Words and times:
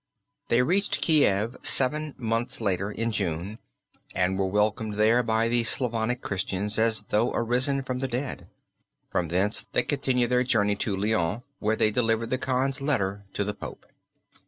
They 0.47 0.63
reached 0.63 1.01
Kiev 1.01 1.55
seven 1.61 2.15
months 2.17 2.59
later, 2.59 2.89
in 2.91 3.11
June, 3.11 3.59
and 4.15 4.35
were 4.39 4.47
welcomed 4.47 4.95
there 4.95 5.21
by 5.21 5.47
the 5.47 5.63
Slavonic 5.63 6.21
Christians 6.23 6.79
as 6.79 7.03
though 7.09 7.31
arisen 7.35 7.83
from 7.83 7.99
the 7.99 8.07
dead. 8.07 8.49
From 9.11 9.27
thence 9.27 9.67
they 9.73 9.83
continued 9.83 10.31
their 10.31 10.43
journey 10.43 10.75
to 10.77 10.95
Lyons 10.97 11.43
where 11.59 11.75
they 11.75 11.91
delivered 11.91 12.31
the 12.31 12.39
Khan's 12.39 12.81
letter 12.81 13.25
to 13.33 13.43
the 13.43 13.53
Pope. 13.53 13.85